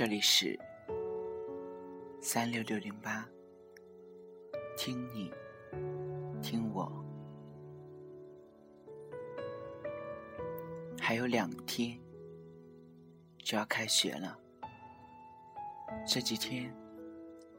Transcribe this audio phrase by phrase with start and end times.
[0.00, 0.58] 这里是
[2.22, 3.28] 三六六零八，
[4.74, 5.30] 听你，
[6.40, 6.90] 听我。
[10.98, 12.00] 还有两天
[13.44, 14.38] 就要开学了，
[16.06, 16.74] 这几天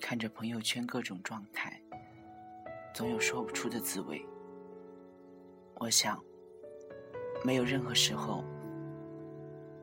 [0.00, 1.78] 看着朋友圈各种状态，
[2.94, 4.26] 总有说不出的滋味。
[5.74, 6.18] 我想，
[7.44, 8.42] 没有任何时候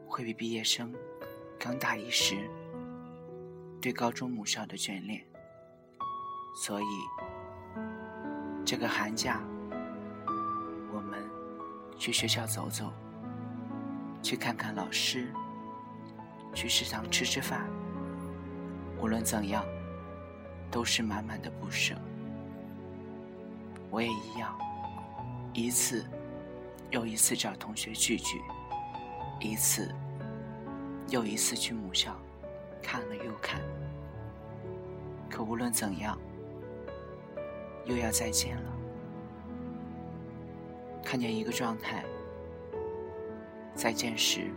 [0.08, 0.92] 会比毕业生
[1.68, 2.50] 刚大一时
[3.82, 5.22] 对高中母校的眷恋。
[6.56, 6.86] 所以，
[8.66, 9.42] 这个寒假，
[10.94, 11.22] 我们
[11.98, 12.94] 去学校走走，
[14.24, 15.28] 去看看老师，
[16.54, 17.70] 去食堂吃吃饭。
[19.02, 19.62] 无论怎样，
[20.72, 21.96] 都是满满的不舍。
[23.92, 24.58] 我也一样。
[25.54, 26.06] 一次
[26.92, 28.42] 又一次找同学聚聚，
[29.42, 29.94] 一次
[31.10, 32.16] 又一次去母校
[32.82, 33.62] 看了又看。
[35.30, 36.18] 可无论怎样，
[37.86, 38.72] 又要再见了。
[41.04, 42.04] 看见一个状态，
[43.74, 44.52] 再见时，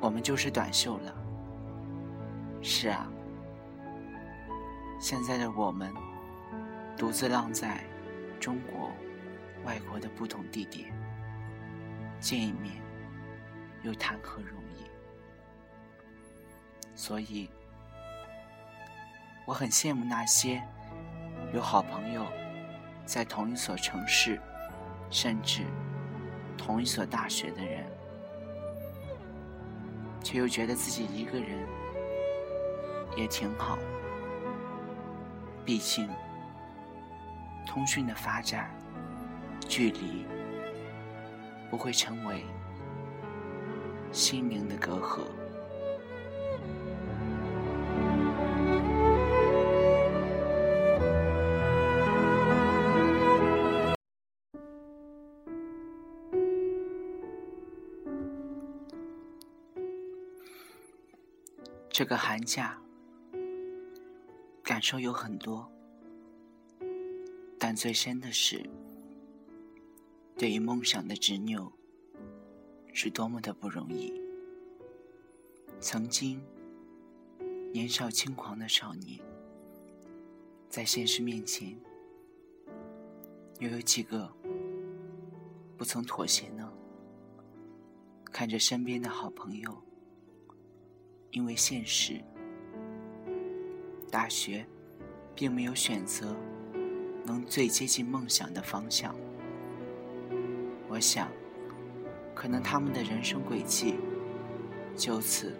[0.00, 1.14] 我们就是短袖了。
[2.62, 3.10] 是啊，
[5.00, 5.92] 现在的我们
[6.96, 7.82] 独自浪在
[8.38, 8.90] 中国。
[9.62, 10.90] 外国的不同地点
[12.18, 12.80] 见一面，
[13.82, 14.69] 又谈何容易？
[17.00, 17.48] 所以，
[19.46, 20.62] 我很羡慕那些
[21.54, 22.26] 有好朋友
[23.06, 24.38] 在同一所城市，
[25.08, 25.62] 甚至
[26.58, 27.86] 同一所大学的人，
[30.22, 31.66] 却又觉得自己一个人
[33.16, 33.78] 也挺好。
[35.64, 36.06] 毕竟，
[37.66, 38.70] 通讯的发展。
[39.66, 40.26] 距离
[41.70, 42.44] 不会成为
[44.12, 45.39] 心灵的隔阂。
[61.92, 62.80] 这个寒假，
[64.62, 65.70] 感受有很多，
[67.58, 68.64] 但最深的是。
[70.38, 71.70] 对于梦想的执拗，
[72.94, 74.18] 是多么的不容易。
[75.80, 76.40] 曾经
[77.72, 79.20] 年少轻狂的少年，
[80.70, 81.78] 在现实面前，
[83.58, 84.32] 又有几个
[85.76, 86.72] 不曾妥协呢？
[88.32, 89.82] 看着身边的好朋友，
[91.32, 92.20] 因为现实，
[94.10, 94.66] 大学
[95.34, 96.34] 并没有选择
[97.24, 99.14] 能最接近梦想的方向。
[100.88, 101.28] 我想，
[102.34, 103.94] 可能他们的人生轨迹
[104.96, 105.56] 就此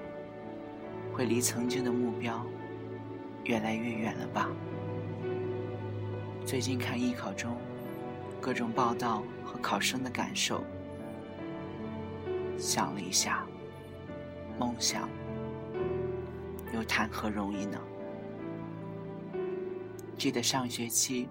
[1.12, 2.44] 会离曾经的目标
[3.44, 4.48] 越来越远了吧？
[6.44, 7.56] 最近看艺考中
[8.40, 10.64] 各种报道和考生的感受，
[12.58, 13.46] 想了一下，
[14.58, 15.08] 梦想
[16.72, 17.78] 又谈何容易呢？
[20.16, 21.28] 记得上学期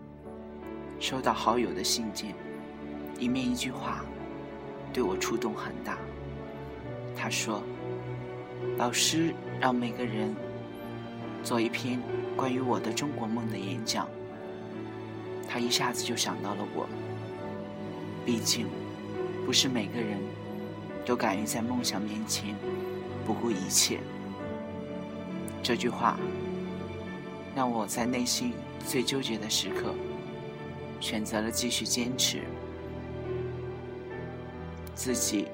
[0.99, 2.33] 收到好友的信件。
[3.19, 4.03] 里面一句话
[4.93, 5.97] 对我触动很大。
[7.15, 7.61] 他说
[8.79, 10.33] ：“老师让每个人
[11.43, 12.01] 做一篇
[12.35, 14.07] 关于我的中国梦的演讲。”
[15.47, 16.87] 他一下子就想到了我。
[18.25, 18.67] 毕竟，
[19.45, 20.17] 不是每个人
[21.05, 22.55] 都敢于在梦想面前
[23.25, 23.99] 不顾一切。
[25.61, 26.17] 这句话
[27.55, 28.53] 让我在内心
[28.85, 29.93] 最纠结的时刻，
[30.99, 32.43] 选择了继续坚持。
[34.95, 35.47] 自己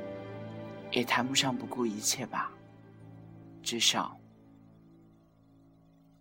[0.91, 2.51] 也谈不上不顾一切吧，
[3.61, 4.17] 至少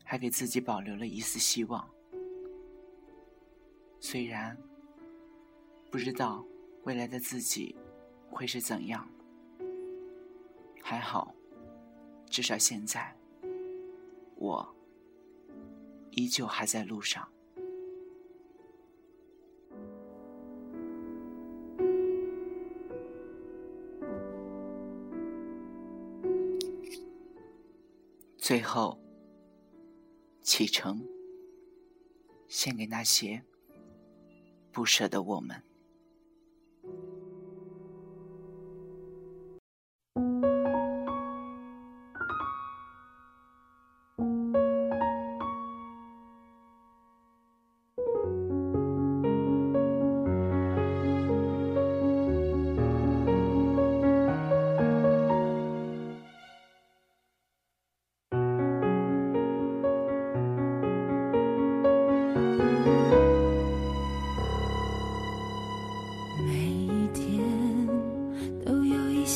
[0.03, 1.89] 还给自己保留了一丝希望。
[4.01, 4.57] 虽然
[5.91, 6.45] 不知道
[6.83, 7.75] 未来的自己
[8.29, 9.09] 会是怎样，
[10.83, 11.35] 还好，
[12.29, 13.15] 至少现在
[14.37, 14.77] 我
[16.11, 17.29] 依旧还在路上。
[28.37, 29.01] 最后，
[30.43, 31.03] 启程，
[32.47, 33.43] 献给那些
[34.71, 35.64] 不舍的我们。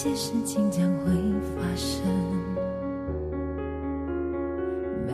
[0.09, 1.13] 些事情将会
[1.55, 2.01] 发生，
[5.07, 5.13] 每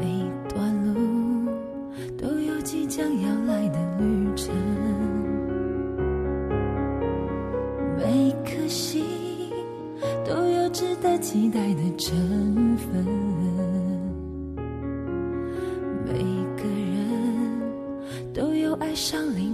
[0.49, 1.51] 段路
[2.17, 4.55] 都有即将要来的旅程，
[7.99, 9.05] 每颗心
[10.25, 12.17] 都有值得期待的成
[12.77, 13.05] 分，
[16.05, 16.13] 每
[16.57, 17.03] 个人
[18.33, 19.54] 都有爱上另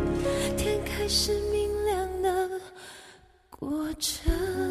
[4.01, 4.70] 这